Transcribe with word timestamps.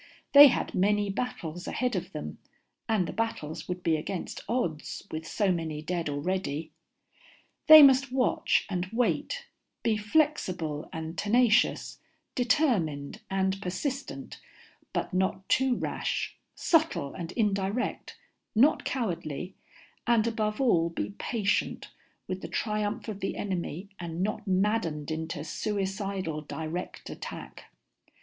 They 0.33 0.47
had 0.47 0.73
many 0.73 1.11
battles 1.11 1.67
ahead 1.67 1.95
of 1.95 2.11
them, 2.11 2.39
and 2.89 3.05
the 3.07 3.13
battles 3.13 3.67
would 3.69 3.83
be 3.83 3.97
against 3.97 4.41
odds, 4.49 5.05
with 5.11 5.27
so 5.27 5.51
many 5.51 5.83
dead 5.83 6.09
already. 6.09 6.71
They 7.67 7.83
must 7.83 8.11
watch 8.11 8.65
and 8.67 8.87
wait, 8.87 9.45
be 9.83 9.97
flexible 9.97 10.89
and 10.91 11.15
tenacious, 11.19 11.99
determined 12.33 13.21
and 13.29 13.61
persistent 13.61 14.39
but 14.91 15.13
not 15.13 15.47
too 15.47 15.75
rash, 15.75 16.35
subtle 16.55 17.13
and 17.13 17.31
indirect 17.33 18.17
not 18.55 18.83
cowardly, 18.83 19.53
and 20.07 20.25
above 20.25 20.59
all 20.59 20.89
be 20.89 21.11
patient 21.19 21.91
with 22.27 22.41
the 22.41 22.47
triumph 22.47 23.07
of 23.07 23.19
the 23.19 23.35
enemy 23.37 23.87
and 23.99 24.23
not 24.23 24.47
maddened 24.47 25.11
into 25.11 25.43
suicidal 25.43 26.41
direct 26.41 27.07
attack. 27.11 27.65